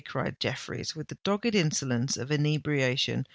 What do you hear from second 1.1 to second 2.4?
dogged insolence of